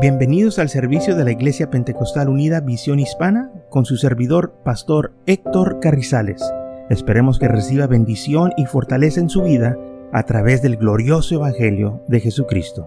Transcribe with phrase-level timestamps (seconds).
[0.00, 5.80] Bienvenidos al servicio de la Iglesia Pentecostal Unida Visión Hispana con su servidor, Pastor Héctor
[5.80, 6.40] Carrizales.
[6.88, 9.76] Esperemos que reciba bendición y fortaleza en su vida
[10.12, 12.86] a través del glorioso Evangelio de Jesucristo.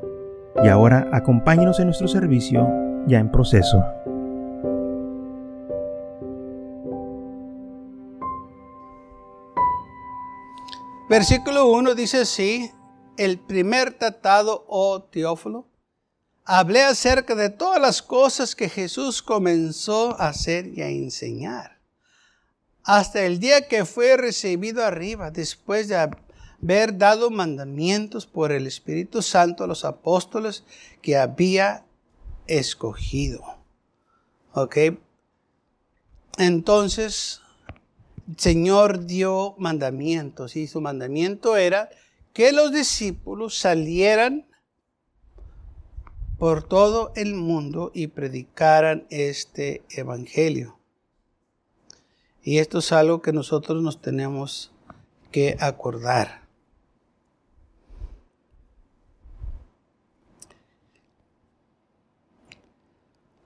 [0.63, 2.65] Y ahora acompáñenos en nuestro servicio
[3.07, 3.83] ya en proceso.
[11.09, 12.71] Versículo 1 dice así,
[13.17, 15.70] el primer tratado, oh Teófilo,
[16.45, 21.77] hablé acerca de todas las cosas que Jesús comenzó a hacer y a enseñar,
[22.83, 29.21] hasta el día que fue recibido arriba, después de haber dado mandamientos por el Espíritu
[29.21, 30.63] Santo a los apóstoles
[31.01, 31.85] que había
[32.47, 33.43] escogido.
[34.53, 34.77] ¿Ok?
[36.37, 37.41] Entonces,
[38.37, 41.89] Señor dio mandamientos y su mandamiento era
[42.33, 44.47] que los discípulos salieran
[46.41, 50.79] por todo el mundo y predicaran este evangelio.
[52.41, 54.71] Y esto es algo que nosotros nos tenemos
[55.29, 56.41] que acordar.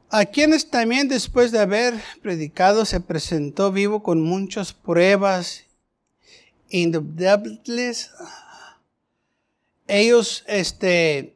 [0.10, 5.66] A quienes también después de haber predicado se presentó vivo con muchas pruebas
[6.70, 8.12] indubitables.
[9.86, 11.36] Ellos este,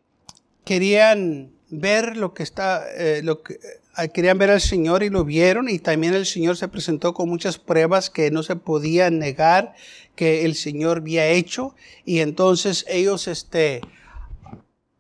[0.64, 3.53] querían ver lo que está, eh, lo que,
[3.98, 7.30] eh, querían ver al Señor y lo vieron y también el Señor se presentó con
[7.30, 9.76] muchas pruebas que no se podían negar
[10.16, 13.81] que el Señor había hecho y entonces ellos este,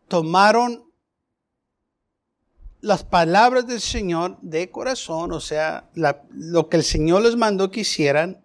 [0.07, 0.83] tomaron
[2.81, 7.81] las palabras del Señor de corazón, o sea, lo que el Señor les mandó que
[7.81, 8.41] hicieran,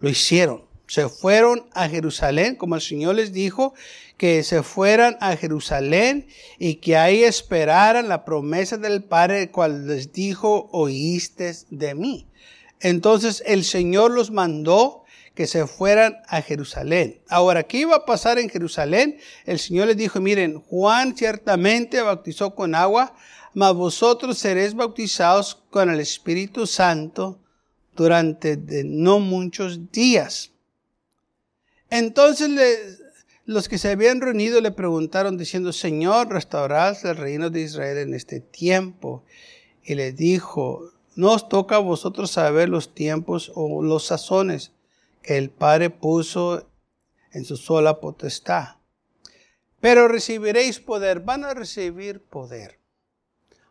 [0.00, 0.69] lo hicieron.
[0.90, 3.74] Se fueron a Jerusalén, como el Señor les dijo,
[4.16, 6.26] que se fueran a Jerusalén
[6.58, 12.26] y que ahí esperaran la promesa del Padre, cual les dijo, oíste de mí.
[12.80, 15.04] Entonces el Señor los mandó
[15.36, 17.20] que se fueran a Jerusalén.
[17.28, 19.20] Ahora, ¿qué iba a pasar en Jerusalén?
[19.46, 23.14] El Señor les dijo, miren, Juan ciertamente bautizó con agua,
[23.54, 27.38] mas vosotros seréis bautizados con el Espíritu Santo
[27.94, 30.50] durante no muchos días.
[31.90, 33.00] Entonces
[33.44, 38.14] los que se habían reunido le preguntaron diciendo, Señor, restaurad el reino de Israel en
[38.14, 39.24] este tiempo.
[39.82, 44.72] Y le dijo, no os toca a vosotros saber los tiempos o los sazones
[45.22, 46.68] que el Padre puso
[47.32, 48.76] en su sola potestad.
[49.80, 52.78] Pero recibiréis poder, van a recibir poder.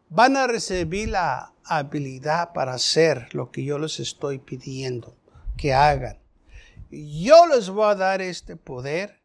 [0.09, 5.15] Van a recibir la habilidad para hacer lo que yo les estoy pidiendo
[5.55, 6.17] que hagan.
[6.89, 9.21] Yo les voy a dar este poder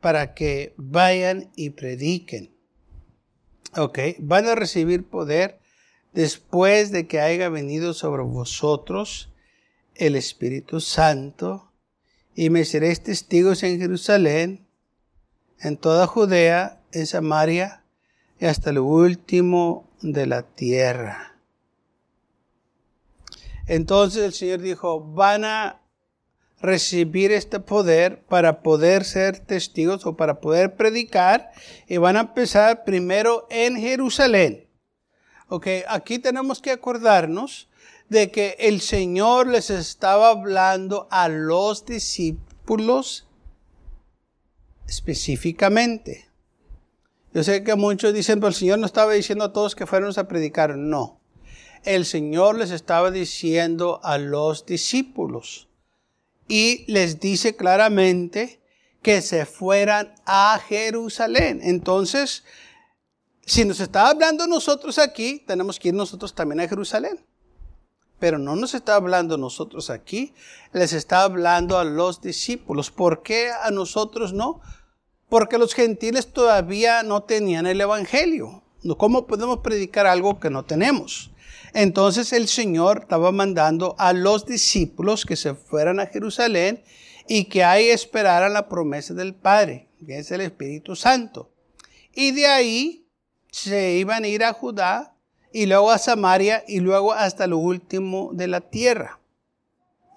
[0.00, 2.56] para que vayan y prediquen.
[3.76, 5.60] Ok, van a recibir poder
[6.12, 9.32] después de que haya venido sobre vosotros
[9.94, 11.70] el Espíritu Santo
[12.34, 14.66] y me seréis testigos en Jerusalén,
[15.60, 17.84] en toda Judea, en Samaria
[18.40, 21.38] y hasta lo último de la tierra.
[23.66, 25.79] Entonces el Señor dijo, van a
[26.60, 31.50] recibir este poder para poder ser testigos o para poder predicar
[31.86, 34.68] y van a empezar primero en Jerusalén.
[35.48, 37.68] Ok, aquí tenemos que acordarnos
[38.08, 43.26] de que el Señor les estaba hablando a los discípulos
[44.86, 46.28] específicamente.
[47.32, 50.12] Yo sé que muchos dicen, pero el Señor no estaba diciendo a todos que fueron
[50.16, 50.76] a predicar.
[50.76, 51.20] No.
[51.84, 55.69] El Señor les estaba diciendo a los discípulos
[56.50, 58.60] y les dice claramente
[59.02, 61.60] que se fueran a Jerusalén.
[61.62, 62.42] Entonces,
[63.46, 67.24] si nos está hablando nosotros aquí, tenemos que ir nosotros también a Jerusalén.
[68.18, 70.34] Pero no nos está hablando nosotros aquí,
[70.72, 72.90] les está hablando a los discípulos.
[72.90, 74.60] ¿Por qué a nosotros no?
[75.28, 78.64] Porque los gentiles todavía no tenían el Evangelio.
[78.98, 81.30] ¿Cómo podemos predicar algo que no tenemos?
[81.72, 86.82] Entonces el Señor estaba mandando a los discípulos que se fueran a Jerusalén
[87.28, 91.52] y que ahí esperaran la promesa del Padre, que es el Espíritu Santo.
[92.12, 93.06] Y de ahí
[93.50, 95.14] se iban a ir a Judá
[95.52, 99.20] y luego a Samaria y luego hasta lo último de la tierra.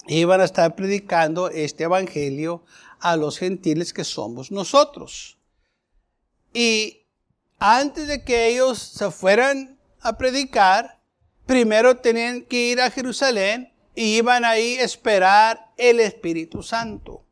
[0.08, 2.64] Iban a estar predicando este evangelio
[3.00, 5.38] a los gentiles que somos nosotros.
[6.54, 7.06] Y
[7.60, 11.00] antes de que ellos se fueran a predicar,
[11.46, 17.24] primero tenían que ir a Jerusalén y iban ahí a esperar el Espíritu Santo.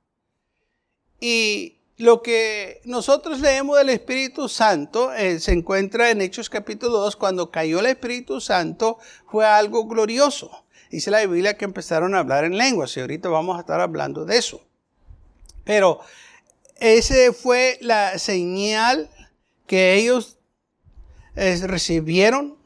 [1.20, 7.16] Y lo que nosotros leemos del Espíritu Santo eh, se encuentra en Hechos capítulo 2,
[7.16, 8.98] cuando cayó el Espíritu Santo
[9.28, 10.66] fue algo glorioso.
[10.90, 14.26] Dice la Biblia que empezaron a hablar en lenguas y ahorita vamos a estar hablando
[14.26, 14.62] de eso.
[15.64, 16.00] Pero
[16.80, 19.10] ese fue la señal
[19.68, 20.40] que ellos
[21.36, 22.58] eh, recibieron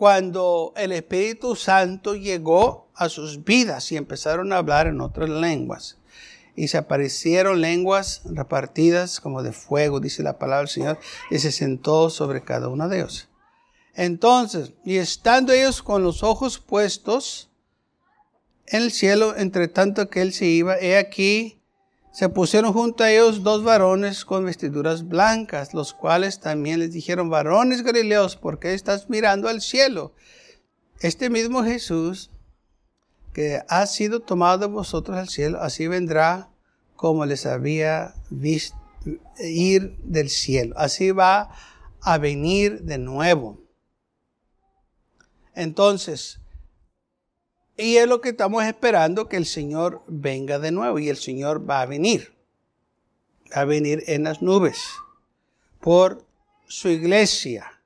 [0.00, 5.98] cuando el Espíritu Santo llegó a sus vidas y empezaron a hablar en otras lenguas
[6.56, 10.98] y se aparecieron lenguas repartidas como de fuego, dice la palabra del Señor,
[11.30, 13.28] y se sentó sobre cada uno de ellos.
[13.94, 17.50] Entonces, y estando ellos con los ojos puestos
[18.68, 21.59] en el cielo, entre tanto que él se iba, he aquí,
[22.12, 27.30] se pusieron junto a ellos dos varones con vestiduras blancas, los cuales también les dijeron,
[27.30, 30.12] varones galileos, ¿por qué estás mirando al cielo?
[31.00, 32.30] Este mismo Jesús
[33.32, 36.50] que ha sido tomado de vosotros al cielo, así vendrá
[36.96, 38.76] como les había visto
[39.38, 40.74] ir del cielo.
[40.76, 41.50] Así va
[42.02, 43.60] a venir de nuevo.
[45.54, 46.40] Entonces,
[47.80, 50.98] y es lo que estamos esperando, que el Señor venga de nuevo.
[50.98, 52.34] Y el Señor va a venir.
[53.56, 54.78] Va a venir en las nubes.
[55.80, 56.26] Por
[56.66, 57.82] su iglesia.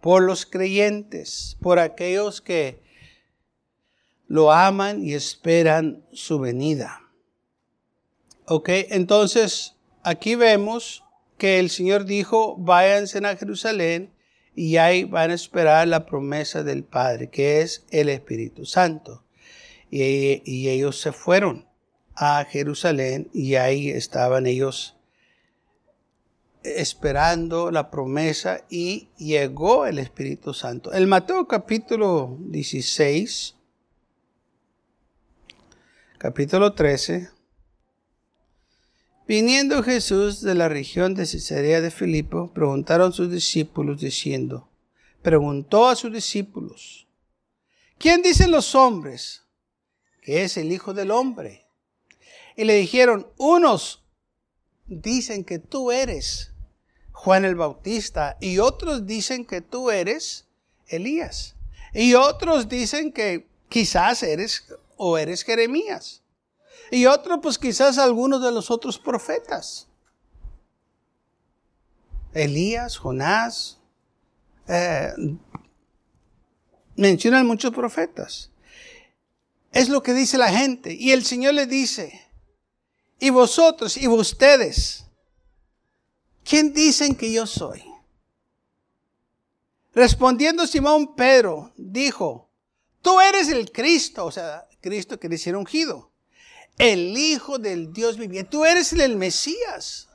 [0.00, 1.56] Por los creyentes.
[1.60, 2.82] Por aquellos que
[4.28, 7.02] lo aman y esperan su venida.
[8.46, 11.04] Ok, entonces aquí vemos
[11.38, 14.15] que el Señor dijo, váyanse a Jerusalén
[14.56, 19.22] y ahí van a esperar la promesa del Padre, que es el Espíritu Santo.
[19.90, 21.68] Y, y ellos se fueron
[22.16, 24.96] a Jerusalén y ahí estaban ellos
[26.62, 30.92] esperando la promesa y llegó el Espíritu Santo.
[30.92, 33.56] El Mateo capítulo 16
[36.18, 37.35] capítulo 13.
[39.28, 44.68] Viniendo Jesús de la región de Cesarea de Filipo, preguntaron sus discípulos diciendo,
[45.20, 47.08] preguntó a sus discípulos,
[47.98, 49.42] ¿quién dicen los hombres
[50.22, 51.66] que es el Hijo del Hombre?
[52.56, 54.04] Y le dijeron, unos
[54.86, 56.52] dicen que tú eres
[57.10, 60.46] Juan el Bautista y otros dicen que tú eres
[60.86, 61.56] Elías
[61.92, 66.22] y otros dicen que quizás eres o eres Jeremías.
[66.90, 69.88] Y otro, pues quizás algunos de los otros profetas.
[72.32, 73.78] Elías, Jonás.
[74.68, 75.12] Eh,
[76.96, 78.50] mencionan muchos profetas.
[79.72, 80.94] Es lo que dice la gente.
[80.94, 82.26] Y el Señor le dice,
[83.18, 85.06] y vosotros y ustedes,
[86.44, 87.82] ¿quién dicen que yo soy?
[89.94, 92.50] Respondiendo Simón Pedro, dijo,
[93.00, 96.10] tú eres el Cristo, o sea, Cristo que le ungido.
[96.78, 98.50] El Hijo del Dios viviente.
[98.50, 100.08] Tú eres el Mesías.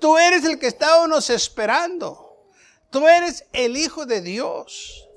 [0.00, 2.46] Tú eres el que estábamos esperando.
[2.90, 5.08] Tú eres el Hijo de Dios.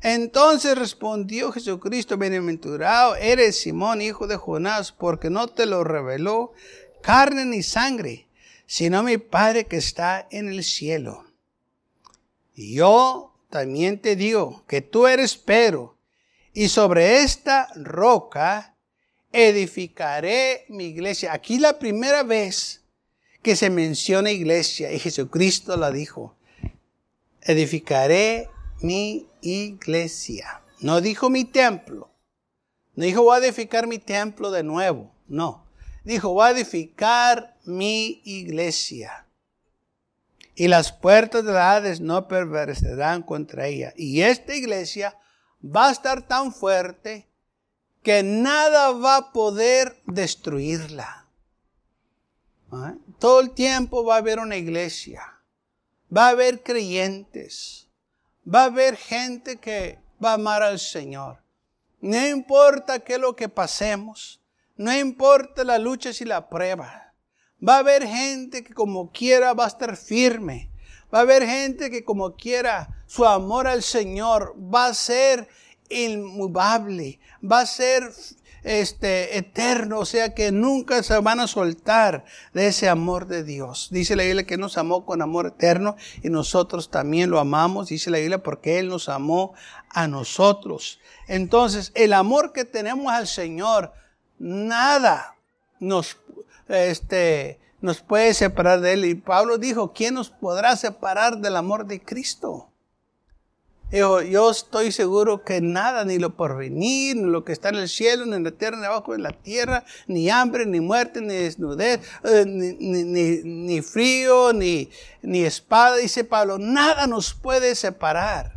[0.00, 6.52] Entonces respondió Jesucristo, bienaventurado, eres Simón, hijo de Jonás, porque no te lo reveló
[7.02, 8.28] carne ni sangre,
[8.66, 11.24] sino mi Padre que está en el cielo.
[12.54, 15.96] Yo también te digo que tú eres Pedro,
[16.52, 18.75] y sobre esta roca
[19.36, 21.34] edificaré mi iglesia.
[21.34, 22.82] Aquí la primera vez
[23.42, 26.34] que se menciona iglesia y Jesucristo la dijo.
[27.42, 28.48] Edificaré
[28.80, 30.62] mi iglesia.
[30.80, 32.10] No dijo mi templo.
[32.94, 35.14] No dijo voy a edificar mi templo de nuevo.
[35.28, 35.66] No.
[36.02, 39.26] Dijo voy a edificar mi iglesia.
[40.54, 43.92] Y las puertas de la Hades no permanecerán contra ella.
[43.96, 45.18] Y esta iglesia
[45.62, 47.28] va a estar tan fuerte
[48.06, 51.26] que nada va a poder destruirla.
[52.70, 52.94] ¿Ah?
[53.18, 55.40] Todo el tiempo va a haber una iglesia,
[56.16, 57.88] va a haber creyentes,
[58.46, 61.42] va a haber gente que va a amar al Señor.
[62.00, 64.40] No importa qué es lo que pasemos,
[64.76, 67.12] no importa la lucha y la prueba,
[67.60, 70.70] va a haber gente que como quiera va a estar firme,
[71.14, 75.48] Va a haber gente que como quiera su amor al Señor va a ser
[75.90, 78.12] inmutable, va a ser
[78.66, 83.88] este, eterno, o sea que nunca se van a soltar de ese amor de Dios.
[83.92, 88.10] Dice la Biblia que nos amó con amor eterno y nosotros también lo amamos, dice
[88.10, 89.54] la Biblia, porque Él nos amó
[89.90, 90.98] a nosotros.
[91.28, 93.92] Entonces, el amor que tenemos al Señor,
[94.38, 95.36] nada
[95.78, 96.18] nos,
[96.68, 99.04] este, nos puede separar de Él.
[99.04, 102.68] Y Pablo dijo, ¿quién nos podrá separar del amor de Cristo?
[103.92, 108.26] Yo estoy seguro que nada, ni lo porvenir, ni lo que está en el cielo,
[108.26, 112.00] ni en la tierra, ni abajo en la tierra, ni hambre, ni muerte, ni desnudez,
[112.24, 114.90] eh, ni, frío, ni,
[115.22, 118.56] ni espada, dice Pablo, nada nos puede separar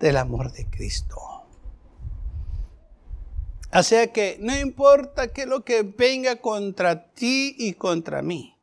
[0.00, 1.16] del amor de Cristo.
[3.72, 8.56] O sea que no importa qué lo que venga contra ti y contra mí.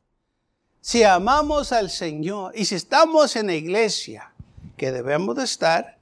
[0.81, 4.30] Si amamos al Señor y si estamos en la iglesia,
[4.81, 5.99] que debemos de estar,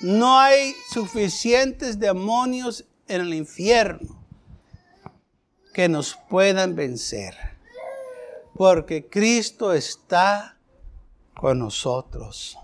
[0.00, 4.18] no hay suficientes demonios en el infierno
[5.74, 7.36] que nos puedan vencer.
[8.54, 10.56] Porque Cristo está
[11.34, 12.56] con nosotros.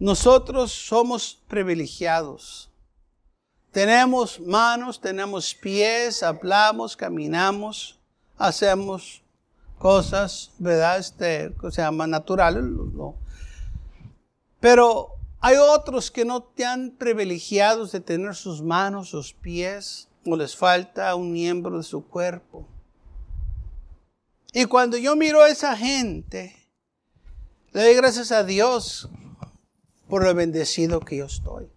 [0.00, 2.68] Nosotros somos privilegiados.
[3.70, 8.00] Tenemos manos, tenemos pies, hablamos, caminamos,
[8.36, 9.22] hacemos
[9.78, 10.98] cosas, ¿verdad?
[10.98, 12.64] Este, que se llaman naturales.
[14.60, 20.36] Pero hay otros que no te han privilegiados de tener sus manos, sus pies, o
[20.36, 22.66] les falta un miembro de su cuerpo.
[24.52, 26.56] Y cuando yo miro a esa gente,
[27.72, 29.08] le doy gracias a Dios
[30.08, 31.68] por lo bendecido que yo estoy.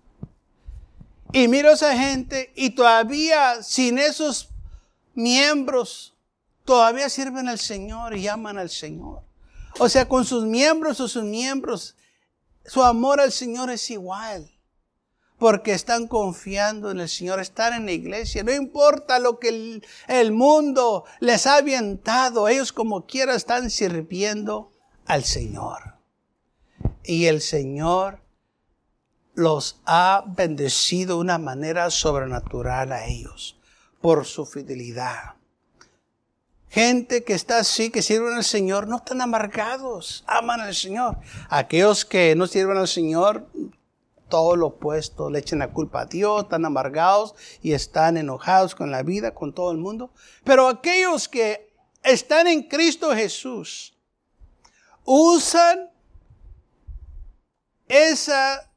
[1.32, 4.50] Y miro a esa gente y todavía sin esos
[5.14, 6.16] miembros
[6.70, 9.24] todavía sirven al Señor y aman al Señor.
[9.80, 11.96] O sea, con sus miembros o sus miembros,
[12.64, 14.52] su amor al Señor es igual.
[15.40, 18.44] Porque están confiando en el Señor, están en la iglesia.
[18.44, 24.72] No importa lo que el, mundo les ha avientado, ellos como quiera están sirviendo
[25.08, 25.96] al Señor.
[27.04, 28.22] Y el Señor
[29.34, 33.60] los ha bendecido de una manera sobrenatural a ellos
[34.02, 35.39] por su fidelidad.
[36.70, 41.18] Gente que está así, que sirven al Señor, no están amargados, aman al Señor.
[41.50, 43.48] Aquellos que no sirven al Señor,
[44.30, 47.34] todo lo opuesto, le echen la culpa a Dios, están amargados
[47.64, 50.12] y están enojados con la vida, con todo el mundo.
[50.44, 51.74] Pero aquellos que
[52.04, 53.98] están en Cristo Jesús,
[55.06, 55.90] usan
[57.88, 58.72] esa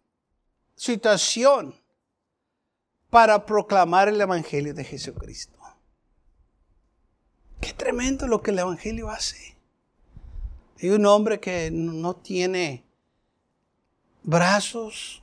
[0.75, 1.75] situación
[3.11, 5.62] para proclamar el Evangelio de Jesucristo.
[7.63, 9.57] Qué tremendo lo que el Evangelio hace.
[10.83, 12.83] Hay un hombre que no tiene
[14.25, 15.23] brazos,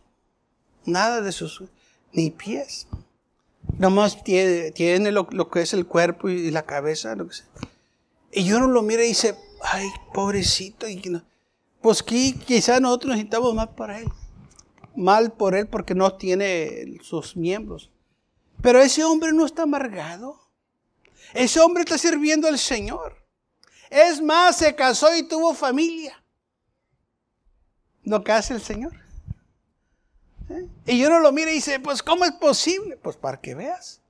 [0.86, 1.66] nada de sus,
[2.14, 2.88] ni pies.
[3.78, 7.14] Nomás tiene, tiene lo, que es el cuerpo y la cabeza.
[7.14, 7.46] Lo que sea.
[8.32, 10.88] Y yo no lo miro y dice, ay, pobrecito.
[10.88, 11.02] Y
[11.82, 14.08] pues quizá nosotros necesitamos más para él.
[14.96, 17.90] Mal por él porque no tiene sus miembros.
[18.62, 20.39] Pero ese hombre no está amargado.
[21.34, 23.16] Ese hombre está sirviendo al Señor.
[23.90, 26.24] Es más, se casó y tuvo familia.
[28.04, 28.94] Lo que hace el Señor.
[30.50, 30.68] ¿Eh?
[30.86, 32.98] Y uno lo mira y dice, pues ¿cómo es posible?
[32.98, 34.02] Pues para que veas.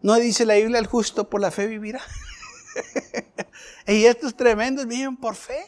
[0.00, 2.02] No dice la Biblia, el justo por la fe vivirá.
[3.86, 5.64] y estos tremendos viven por fe.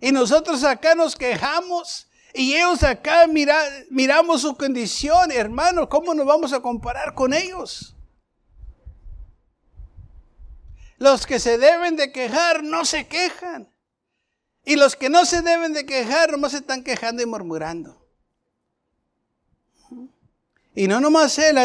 [0.00, 6.52] Y nosotros acá nos quejamos y ellos acá miramos su condición, hermano, ¿cómo nos vamos
[6.52, 7.93] a comparar con ellos?
[11.04, 13.68] Los que se deben de quejar no se quejan.
[14.64, 18.02] Y los que no se deben de quejar nomás se están quejando y murmurando.
[20.74, 21.58] Y no nomás él,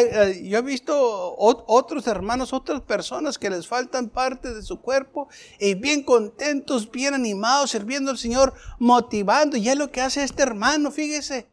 [0.43, 5.73] yo he visto otros hermanos, otras personas que les faltan parte de su cuerpo y
[5.73, 9.55] bien contentos, bien animados, sirviendo al Señor, motivando.
[9.55, 11.47] Y es lo que hace este hermano, fíjese.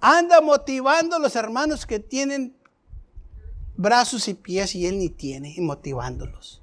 [0.00, 2.56] Anda motivando a los hermanos que tienen
[3.76, 6.61] brazos y pies y él ni tiene, y motivándolos.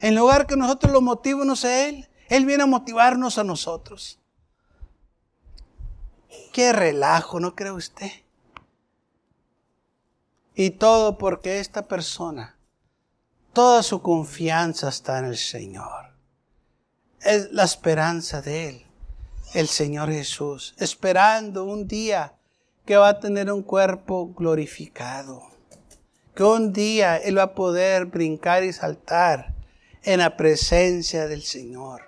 [0.00, 4.18] En lugar que nosotros lo motivemos a Él, Él viene a motivarnos a nosotros.
[6.52, 8.10] Qué relajo, ¿no cree usted?
[10.54, 12.56] Y todo porque esta persona,
[13.52, 16.14] toda su confianza está en el Señor.
[17.20, 18.86] Es la esperanza de Él,
[19.52, 22.34] el Señor Jesús, esperando un día
[22.86, 25.42] que va a tener un cuerpo glorificado,
[26.34, 29.59] que un día Él va a poder brincar y saltar
[30.02, 32.02] en la presencia del Señor.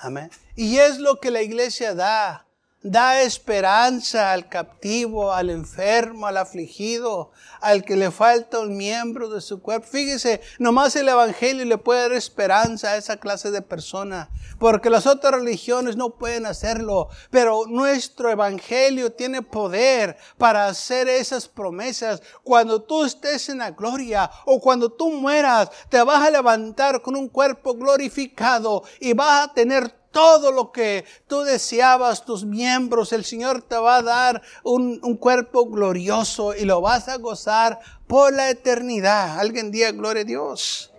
[0.00, 0.30] Amén.
[0.54, 2.47] Y es lo que la iglesia da
[2.82, 9.40] da esperanza al captivo, al enfermo, al afligido, al que le falta un miembro de
[9.40, 9.88] su cuerpo.
[9.88, 14.30] Fíjese, nomás el Evangelio le puede dar esperanza a esa clase de persona,
[14.60, 21.48] porque las otras religiones no pueden hacerlo, pero nuestro Evangelio tiene poder para hacer esas
[21.48, 22.22] promesas.
[22.44, 27.16] Cuando tú estés en la gloria o cuando tú mueras, te vas a levantar con
[27.16, 33.24] un cuerpo glorificado y vas a tener todo lo que tú deseabas, tus miembros, el
[33.24, 38.50] Señor te va a dar un, cuerpo glorioso y lo vas a gozar por la
[38.50, 39.38] eternidad.
[39.38, 40.90] Alguien diga gloria a Dios.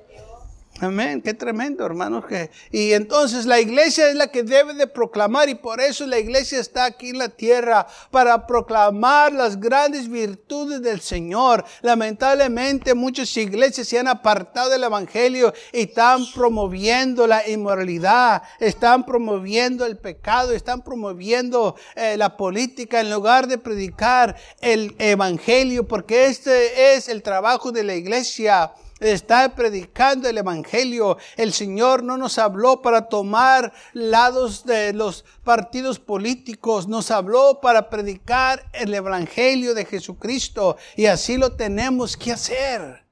[0.81, 2.25] Amén, qué tremendo, hermanos.
[2.25, 6.19] Que, y entonces la iglesia es la que debe de proclamar y por eso la
[6.19, 11.65] iglesia está aquí en la tierra para proclamar las grandes virtudes del Señor.
[11.81, 19.85] Lamentablemente muchas iglesias se han apartado del Evangelio y están promoviendo la inmoralidad, están promoviendo
[19.85, 26.95] el pecado, están promoviendo eh, la política en lugar de predicar el Evangelio, porque este
[26.95, 31.17] es el trabajo de la iglesia está predicando el Evangelio.
[31.37, 37.89] El Señor no nos habló para tomar lados de los partidos políticos, nos habló para
[37.89, 40.77] predicar el Evangelio de Jesucristo.
[40.95, 43.08] Y así lo tenemos que hacer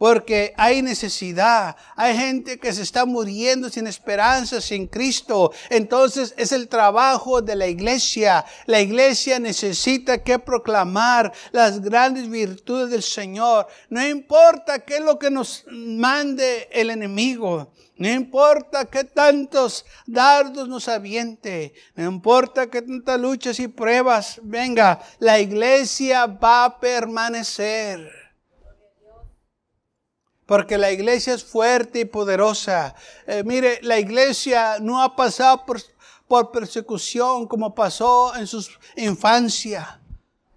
[0.00, 5.52] porque hay necesidad, hay gente que se está muriendo sin esperanza, sin Cristo.
[5.68, 8.46] Entonces es el trabajo de la iglesia.
[8.64, 13.66] La iglesia necesita que proclamar las grandes virtudes del Señor.
[13.90, 17.70] No importa qué es lo que nos mande el enemigo.
[17.98, 25.02] No importa qué tantos dardos nos aviente, no importa qué tantas luchas y pruebas venga,
[25.18, 28.19] la iglesia va a permanecer
[30.50, 32.96] porque la iglesia es fuerte y poderosa.
[33.28, 35.80] Eh, mire, la iglesia no ha pasado por,
[36.26, 40.00] por persecución como pasó en su infancia.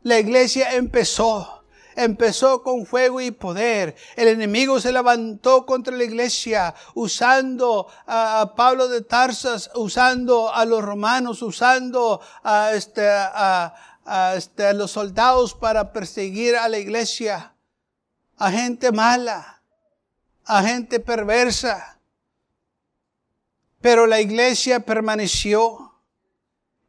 [0.02, 1.64] La iglesia empezó
[1.96, 3.96] empezó con fuego y poder.
[4.16, 10.84] El enemigo se levantó contra la iglesia usando a Pablo de Tarsas, usando a los
[10.84, 13.76] romanos, usando a, este, a,
[14.36, 17.54] este, a los soldados para perseguir a la iglesia,
[18.38, 19.54] a gente mala
[20.46, 22.00] a gente perversa.
[23.82, 25.94] Pero la iglesia permaneció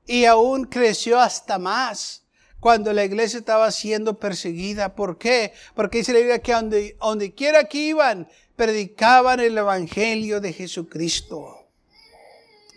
[0.06, 2.24] y aún creció hasta más
[2.60, 4.94] cuando la iglesia estaba siendo perseguida.
[4.94, 5.52] ¿Por qué?
[5.74, 6.52] Porque dice la Biblia que
[7.00, 11.68] donde, quiera que iban, predicaban el Evangelio de Jesucristo.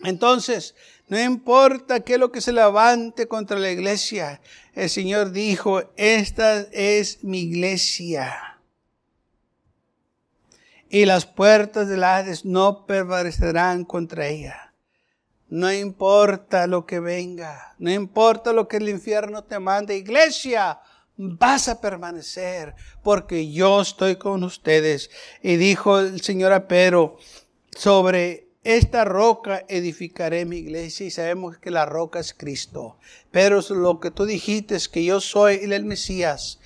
[0.04, 0.76] Entonces,
[1.08, 4.42] no importa qué es lo que se levante contra la iglesia,
[4.74, 8.57] el Señor dijo, esta es mi iglesia
[10.90, 14.74] y las puertas del Hades no prevalecerán contra ella.
[15.50, 20.80] No importa lo que venga, no importa lo que el infierno te mande, iglesia,
[21.16, 25.10] vas a permanecer porque yo estoy con ustedes.
[25.42, 27.18] Y dijo el Señor a Pedro,
[27.72, 32.98] sobre esta roca edificaré mi iglesia y sabemos que la roca es Cristo.
[33.32, 36.60] Pero lo que tú dijiste es que yo soy el Mesías.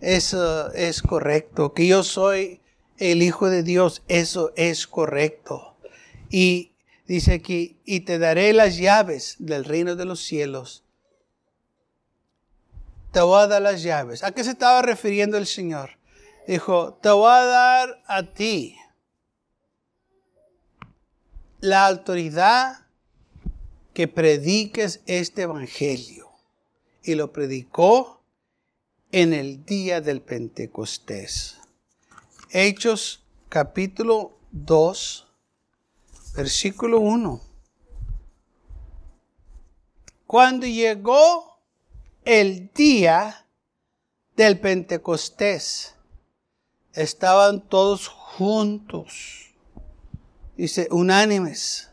[0.00, 2.60] Eso es correcto, que yo soy
[2.98, 5.74] el Hijo de Dios, eso es correcto.
[6.30, 6.72] Y
[7.06, 10.84] dice aquí, y te daré las llaves del reino de los cielos.
[13.12, 14.24] Te voy a dar las llaves.
[14.24, 15.90] ¿A qué se estaba refiriendo el Señor?
[16.46, 18.76] Dijo, te voy a dar a ti
[21.60, 22.80] la autoridad
[23.94, 26.28] que prediques este evangelio.
[27.02, 28.22] Y lo predicó
[29.12, 31.58] en el día del Pentecostés.
[32.56, 35.26] Hechos capítulo 2,
[36.36, 37.40] versículo 1.
[40.24, 41.58] Cuando llegó
[42.24, 43.44] el día
[44.36, 45.96] del Pentecostés,
[46.92, 49.52] estaban todos juntos,
[50.56, 51.90] dice, unánimes.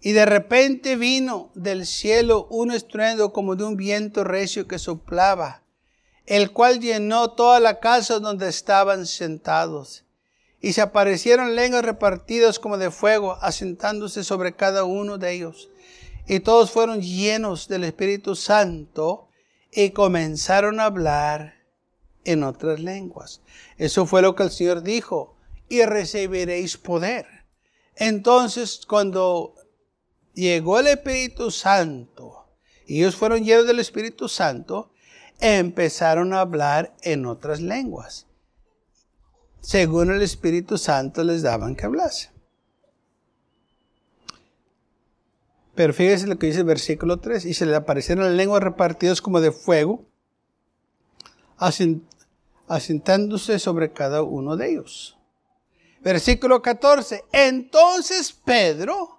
[0.00, 5.63] Y de repente vino del cielo un estruendo como de un viento recio que soplaba
[6.26, 10.04] el cual llenó toda la casa donde estaban sentados.
[10.60, 15.68] Y se aparecieron lenguas repartidas como de fuego, asentándose sobre cada uno de ellos.
[16.26, 19.28] Y todos fueron llenos del Espíritu Santo
[19.70, 21.54] y comenzaron a hablar
[22.24, 23.42] en otras lenguas.
[23.76, 25.36] Eso fue lo que el Señor dijo,
[25.68, 27.26] y recibiréis poder.
[27.96, 29.54] Entonces, cuando
[30.32, 32.46] llegó el Espíritu Santo,
[32.86, 34.90] y ellos fueron llenos del Espíritu Santo,
[35.40, 38.26] empezaron a hablar en otras lenguas,
[39.60, 42.30] según el Espíritu Santo les daban que hablase.
[45.74, 47.46] Pero fíjese lo que dice el versículo 3.
[47.46, 50.04] Y se le aparecieron las lenguas repartidas como de fuego,
[52.68, 55.18] asentándose sobre cada uno de ellos.
[56.00, 57.24] Versículo 14.
[57.32, 59.18] Entonces Pedro,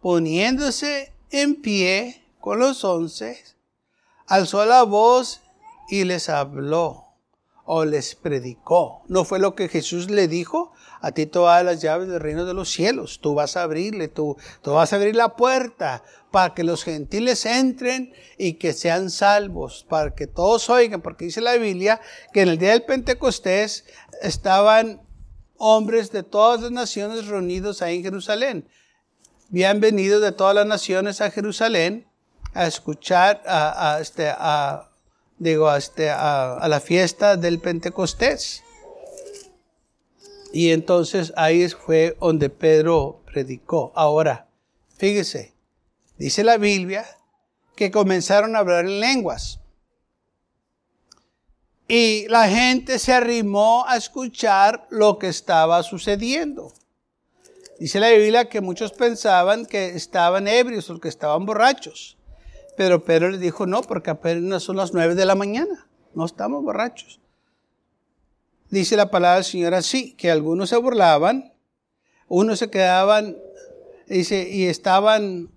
[0.00, 3.44] poniéndose en pie con los once,
[4.28, 5.42] alzó la voz
[5.88, 7.08] y les habló
[7.64, 9.02] o les predicó.
[9.08, 10.72] ¿No fue lo que Jesús le dijo?
[11.02, 13.20] A ti todas las llaves del reino de los cielos.
[13.20, 17.44] Tú vas a abrirle, tú, tú vas a abrir la puerta para que los gentiles
[17.44, 22.00] entren y que sean salvos, para que todos oigan, porque dice la Biblia
[22.32, 23.84] que en el día del Pentecostés
[24.22, 25.02] estaban
[25.58, 28.68] hombres de todas las naciones reunidos ahí en Jerusalén.
[29.50, 32.07] Habían venido de todas las naciones a Jerusalén
[32.54, 34.90] a escuchar, a, este, a,
[35.38, 38.62] digo, a, este, a la fiesta del Pentecostés.
[40.52, 43.92] Y entonces ahí fue donde Pedro predicó.
[43.94, 44.48] Ahora,
[44.96, 45.54] fíjese,
[46.16, 47.06] dice la Biblia
[47.76, 49.60] que comenzaron a hablar en lenguas.
[51.86, 56.72] Y la gente se arrimó a escuchar lo que estaba sucediendo.
[57.78, 62.17] Dice la Biblia que muchos pensaban que estaban ebrios o que estaban borrachos.
[62.78, 65.86] Pero Pedro les dijo, no, porque apenas son las nueve de la mañana.
[66.14, 67.20] No estamos borrachos
[68.70, 71.52] dice la palabra del Señor así, que algunos se burlaban,
[72.28, 73.36] unos se quedaban,
[74.06, 75.50] dice, y estaban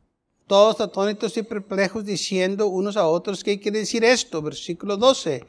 [0.48, 4.42] todos atónitos y perplejos diciendo unos a otros, ¿qué quiere decir esto?
[4.42, 5.46] Versículo 12.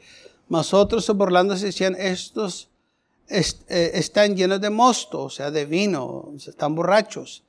[0.47, 2.69] Mas otros burlándose decían, estos
[3.29, 7.43] eh, están llenos de mosto, o sea, de vino, están borrachos.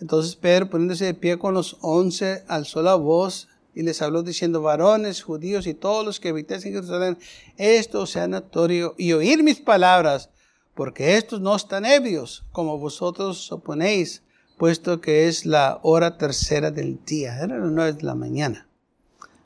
[0.00, 4.62] Entonces Pedro, poniéndose de pie con los once, alzó la voz y les habló diciendo,
[4.62, 7.18] varones, judíos y todos los que habitáis en Jerusalén,
[7.56, 10.30] esto sea notorio y oír mis palabras,
[10.74, 14.22] porque estos no están ebrios, como vosotros suponéis,
[14.58, 18.68] puesto que es la hora tercera del día, era las nueve de la mañana.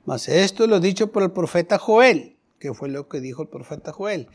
[0.05, 3.93] Mas esto lo dicho por el profeta Joel, que fue lo que dijo el profeta
[3.93, 4.29] Joel.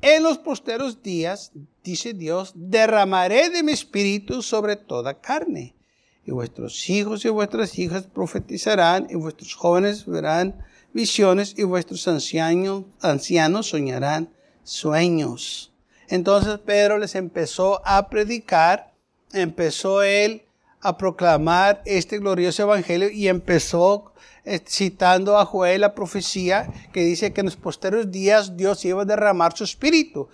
[0.00, 1.52] En los posteros días,
[1.84, 5.76] dice Dios, derramaré de mi espíritu sobre toda carne
[6.24, 12.84] y vuestros hijos y vuestras hijas profetizarán, y vuestros jóvenes verán visiones, y vuestros ancianos,
[13.00, 14.30] ancianos soñarán
[14.62, 15.72] sueños.
[16.08, 18.92] Entonces Pedro les empezó a predicar,
[19.32, 20.42] empezó él
[20.80, 24.12] a proclamar este glorioso evangelio y empezó
[24.44, 29.02] eh, citando a Joel la profecía que dice que en los posteriores días Dios iba
[29.02, 30.28] a derramar su espíritu.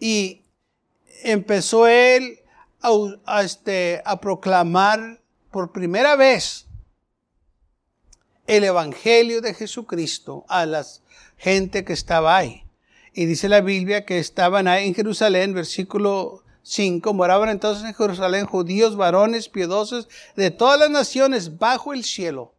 [0.00, 0.42] Y
[1.22, 2.40] empezó él
[3.24, 5.20] a, este, a proclamar
[5.50, 6.66] por primera vez
[8.46, 10.84] el Evangelio de Jesucristo a la
[11.36, 12.64] gente que estaba ahí.
[13.12, 18.46] Y dice la Biblia que estaban ahí en Jerusalén, versículo 5, moraban entonces en Jerusalén
[18.46, 22.54] judíos, varones, piedosos, de todas las naciones bajo el cielo.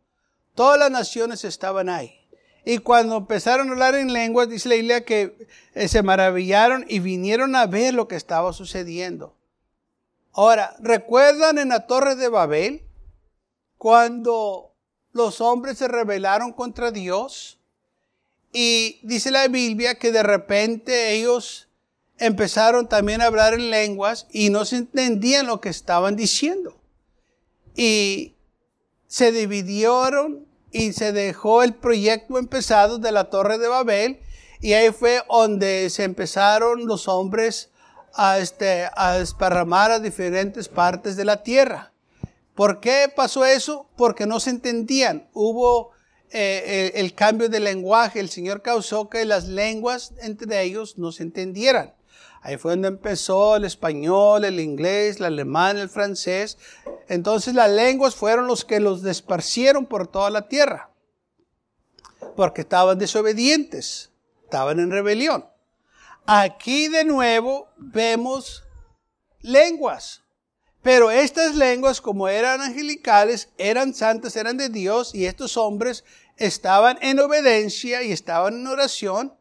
[0.55, 2.19] Todas las naciones estaban ahí.
[2.65, 6.99] Y cuando empezaron a hablar en lenguas, dice la Biblia que eh, se maravillaron y
[6.99, 9.36] vinieron a ver lo que estaba sucediendo.
[10.37, 12.83] Ahora, ¿recuerdan en la torre de Babel
[13.75, 14.75] cuando
[15.11, 17.57] los hombres se rebelaron contra Dios?
[18.53, 21.69] Y dice la Biblia que de repente ellos
[22.19, 26.79] empezaron también a hablar en lenguas y no se entendían lo que estaban diciendo.
[27.75, 28.35] Y
[29.07, 34.19] se dividieron y se dejó el proyecto empezado de la Torre de Babel
[34.61, 37.71] y ahí fue donde se empezaron los hombres
[38.13, 41.91] a, este, a desparramar a diferentes partes de la tierra.
[42.55, 43.87] ¿Por qué pasó eso?
[43.95, 45.29] Porque no se entendían.
[45.33, 45.91] Hubo
[46.31, 48.19] eh, el, cambio de lenguaje.
[48.19, 51.93] El Señor causó que las lenguas entre ellos no se entendieran.
[52.41, 56.57] Ahí fue donde empezó el español, el inglés, el alemán, el francés.
[57.07, 60.89] Entonces las lenguas fueron los que los desparcieron por toda la tierra.
[62.35, 64.11] Porque estaban desobedientes,
[64.43, 65.45] estaban en rebelión.
[66.29, 68.65] Aquí de nuevo vemos
[69.39, 70.23] lenguas.
[70.81, 76.03] Pero estas lenguas, como eran angelicales, eran santas, eran de Dios, y estos hombres
[76.35, 79.37] estaban en obediencia y estaban en oración,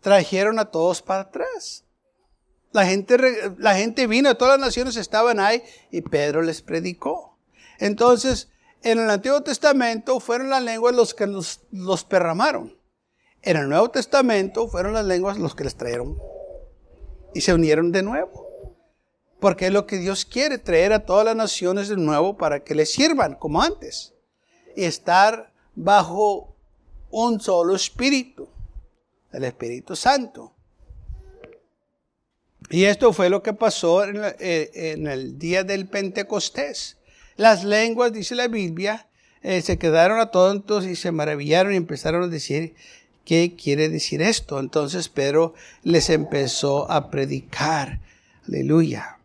[0.00, 1.84] trajeron a todos para atrás.
[2.70, 7.38] La gente, la gente vino, todas las naciones estaban ahí, y Pedro les predicó.
[7.80, 8.50] Entonces,
[8.82, 12.83] en el Antiguo Testamento fueron las lenguas los que los, los perramaron.
[13.44, 16.18] En el Nuevo Testamento fueron las lenguas los que les trajeron
[17.34, 18.48] y se unieron de nuevo.
[19.38, 22.74] Porque es lo que Dios quiere, traer a todas las naciones de nuevo para que
[22.74, 24.14] le sirvan como antes.
[24.74, 26.56] Y estar bajo
[27.10, 28.48] un solo espíritu,
[29.30, 30.52] el Espíritu Santo.
[32.70, 36.96] Y esto fue lo que pasó en, eh, el día del Pentecostés.
[37.36, 39.08] las lenguas, dice la Biblia,
[39.42, 42.74] eh, se quedaron atontos y se maravillaron y empezaron a decir,
[43.24, 44.58] ¿qué quiere decir esto?
[44.58, 48.00] Entonces Pedro les empezó a predicar.
[48.46, 49.18] Aleluya.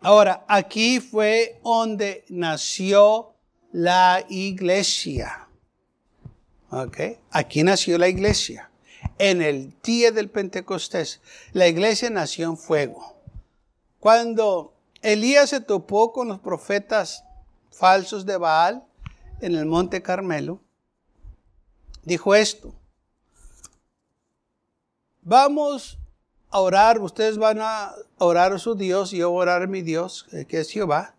[0.00, 3.34] Ahora, aquí fue donde nació
[3.72, 5.48] la iglesia.
[6.70, 6.98] ¿Ok?
[7.30, 8.70] Aquí nació la iglesia.
[9.18, 11.20] En el día del Pentecostés,
[11.52, 13.20] la iglesia nació en fuego.
[13.98, 17.24] Cuando Elías se topó con los profetas
[17.70, 18.84] falsos de Baal
[19.40, 20.60] en el monte Carmelo,
[22.04, 22.74] dijo esto,
[25.30, 25.96] vamos
[26.50, 29.66] a orar, ustedes van a orar a su Dios y yo voy a orar a
[29.68, 31.14] mi Dios, eh, que es Jehová.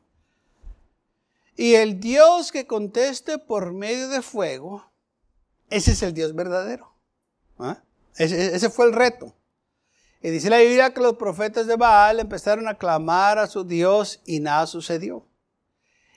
[1.55, 4.85] Y el Dios que conteste por medio de fuego,
[5.69, 6.93] ese es el Dios verdadero.
[7.57, 7.81] ¿ah?
[8.17, 9.33] Ese, ese, fue el reto.
[10.21, 14.19] Y dice la Biblia que los profetas de Baal empezaron a clamar a su Dios
[14.25, 15.25] y nada sucedió.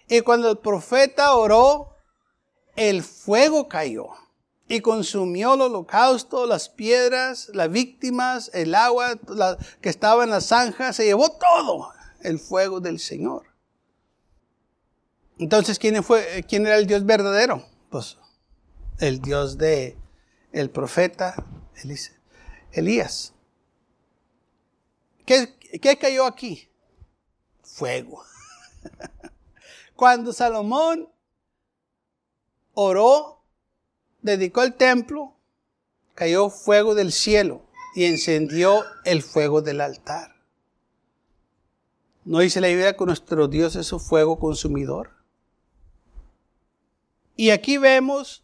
[0.09, 1.95] Y cuando el profeta oró,
[2.75, 4.09] el fuego cayó
[4.69, 9.19] y consumió el holocausto, las piedras, las víctimas, el agua
[9.81, 13.45] que estaba en la zanja, se llevó todo el fuego del Señor.
[15.39, 17.67] Entonces, ¿quién, fue, quién era el Dios verdadero?
[17.91, 18.17] Pues
[18.99, 19.99] el Dios de
[20.53, 21.45] el profeta
[22.73, 23.35] Elías.
[25.27, 26.71] ¿Qué, ¿Qué cayó aquí?
[27.63, 28.25] Fuego.
[29.97, 31.09] Cuando Salomón
[32.73, 33.44] oró,
[34.25, 35.35] dedicó el templo,
[36.15, 37.63] cayó fuego del cielo
[37.95, 40.35] y encendió el fuego del altar.
[42.25, 45.11] ¿No dice la Biblia que nuestro Dios es un fuego consumidor?
[47.37, 48.43] Y aquí vemos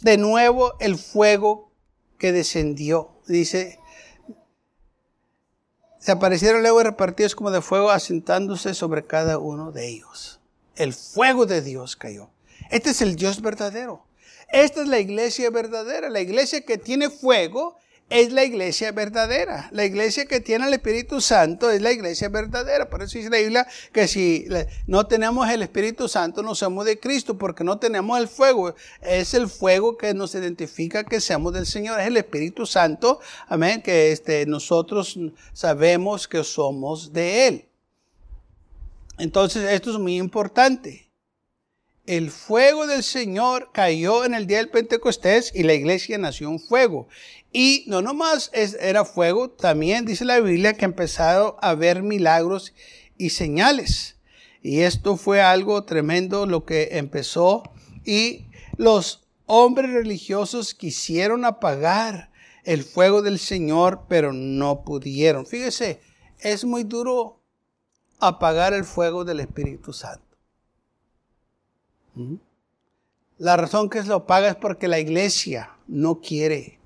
[0.00, 1.70] de nuevo el fuego
[2.18, 3.10] que descendió.
[3.26, 3.78] Dice,
[5.98, 10.40] se aparecieron luego repartidos como de fuego, asentándose sobre cada uno de ellos.
[10.74, 12.30] El fuego de Dios cayó.
[12.70, 14.06] Este es el Dios verdadero.
[14.52, 16.10] Esta es la iglesia verdadera.
[16.10, 17.78] La iglesia que tiene fuego
[18.10, 19.70] es la iglesia verdadera.
[19.72, 22.90] La iglesia que tiene el Espíritu Santo es la iglesia verdadera.
[22.90, 24.46] Por eso dice la Biblia que si
[24.86, 28.74] no tenemos el Espíritu Santo no somos de Cristo porque no tenemos el fuego.
[29.00, 31.98] Es el fuego que nos identifica que seamos del Señor.
[31.98, 33.20] Es el Espíritu Santo.
[33.48, 33.80] Amén.
[33.80, 35.18] Que este, nosotros
[35.54, 37.68] sabemos que somos de Él.
[39.16, 41.11] Entonces esto es muy importante
[42.06, 46.58] el fuego del Señor cayó en el día del Pentecostés y la iglesia nació en
[46.58, 47.08] fuego.
[47.52, 52.72] Y no nomás era fuego, también dice la Biblia que empezaron a ver milagros
[53.18, 54.16] y señales.
[54.62, 57.62] Y esto fue algo tremendo lo que empezó.
[58.04, 62.30] Y los hombres religiosos quisieron apagar
[62.64, 65.46] el fuego del Señor, pero no pudieron.
[65.46, 66.00] Fíjese,
[66.40, 67.40] es muy duro
[68.18, 70.31] apagar el fuego del Espíritu Santo.
[73.38, 76.78] La razón que se lo paga es porque la iglesia no quiere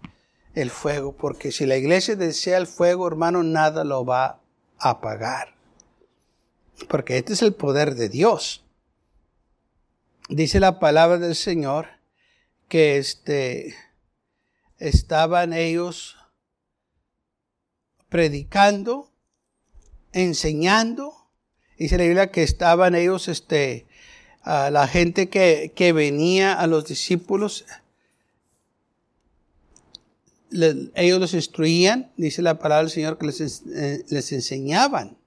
[0.54, 4.40] el fuego, porque si la iglesia desea el fuego, hermano, nada lo va
[4.78, 5.54] a apagar.
[6.88, 8.64] Porque este es el poder de Dios.
[10.28, 11.88] Dice la palabra del Señor
[12.68, 13.74] que este,
[14.78, 16.16] estaban ellos
[18.08, 19.12] predicando,
[20.12, 21.28] enseñando.
[21.78, 23.85] Dice la Biblia que estaban ellos este,
[24.46, 27.66] a la gente que, venía a los discípulos,
[30.94, 35.18] ellos los instruían, dice la palabra del Señor, que les, eh, les enseñaban.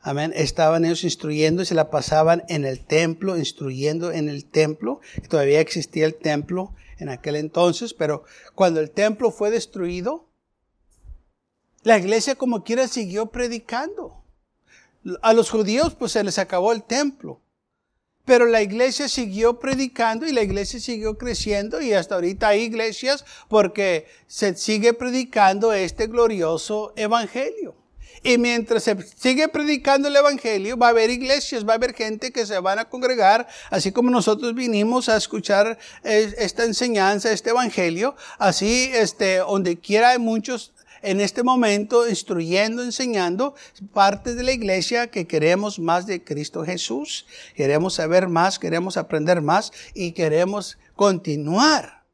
[0.00, 0.32] Amén.
[0.34, 5.00] Estaban ellos instruyendo y se la pasaban en el templo, instruyendo en el templo.
[5.28, 8.24] Todavía existía el templo en aquel entonces, pero
[8.54, 10.30] cuando el templo fue destruido,
[11.82, 14.24] la iglesia como quiera siguió predicando.
[15.20, 17.42] A los judíos pues se les acabó el templo.
[18.24, 23.24] Pero la iglesia siguió predicando y la iglesia siguió creciendo y hasta ahorita hay iglesias
[23.48, 27.74] porque se sigue predicando este glorioso evangelio.
[28.22, 32.32] Y mientras se sigue predicando el Evangelio, va a haber iglesias, va a haber gente
[32.32, 37.50] que se van a congregar, así como nosotros vinimos a escuchar eh, esta enseñanza, este
[37.50, 43.54] Evangelio, así, este, donde quiera hay muchos en este momento instruyendo, enseñando
[43.92, 49.40] parte de la iglesia que queremos más de Cristo Jesús, queremos saber más, queremos aprender
[49.40, 52.04] más y queremos continuar.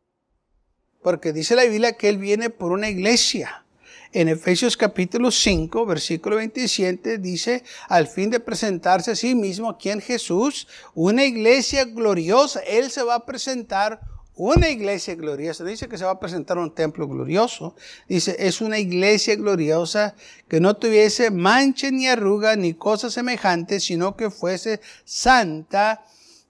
[1.02, 3.64] Porque dice la Biblia que Él viene por una iglesia.
[4.12, 9.90] En Efesios capítulo 5, versículo 27 dice, al fin de presentarse a sí mismo aquí
[9.90, 14.00] en Jesús, una iglesia gloriosa, Él se va a presentar
[14.36, 15.64] una iglesia gloriosa.
[15.64, 17.74] Dice que se va a presentar un templo glorioso.
[18.06, 20.14] Dice, es una iglesia gloriosa
[20.46, 26.04] que no tuviese mancha ni arruga ni cosa semejante, sino que fuese santa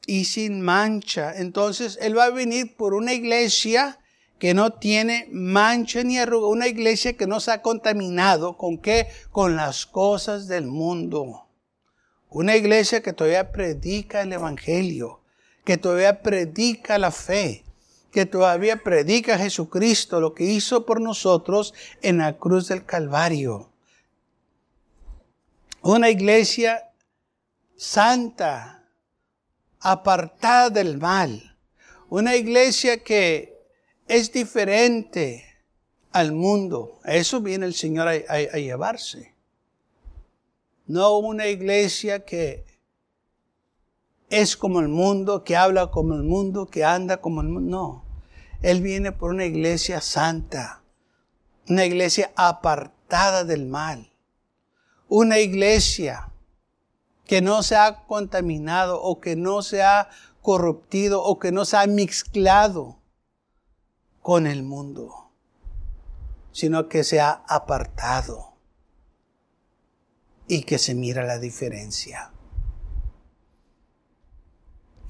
[0.07, 1.33] y sin mancha.
[1.37, 4.01] Entonces, Él va a venir por una iglesia
[4.39, 9.07] que no tiene mancha ni arruga, una iglesia que no se ha contaminado con qué?
[9.31, 11.47] Con las cosas del mundo.
[12.29, 15.21] Una iglesia que todavía predica el Evangelio,
[15.65, 17.66] que todavía predica la fe,
[18.11, 23.71] que todavía predica Jesucristo, lo que hizo por nosotros en la cruz del Calvario.
[25.83, 26.91] Una iglesia
[27.77, 28.89] santa,
[29.81, 31.57] apartada del mal.
[32.09, 33.57] Una iglesia que
[34.09, 35.45] es diferente
[36.13, 37.01] al mundo.
[37.05, 39.35] A eso viene el Señor a, a llevarse.
[40.87, 42.65] No una iglesia que
[44.31, 47.71] es como el mundo, que habla como el mundo, que anda como el mundo.
[47.71, 48.05] No.
[48.63, 50.83] Él viene por una iglesia santa,
[51.69, 54.13] una iglesia apartada del mal,
[55.09, 56.33] una iglesia
[57.25, 60.09] que no se ha contaminado o que no se ha
[60.43, 63.01] corruptido o que no se ha mezclado
[64.23, 65.31] con el mundo,
[66.53, 68.55] sino que se ha apartado
[70.49, 72.33] y que se mira la diferencia.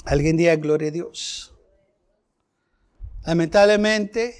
[0.07, 1.53] Alguien diga gloria a Dios.
[3.25, 4.37] Lamentablemente,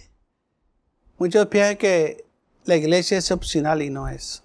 [1.19, 2.25] muchos piensan que
[2.65, 4.45] la iglesia es opcional y no es.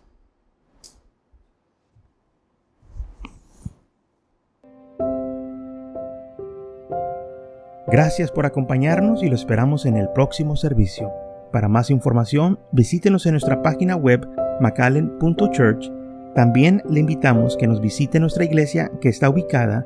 [7.86, 11.12] Gracias por acompañarnos y lo esperamos en el próximo servicio.
[11.52, 14.28] Para más información, visítenos en nuestra página web
[14.60, 15.92] macallen.church.
[16.34, 19.86] También le invitamos que nos visite nuestra iglesia que está ubicada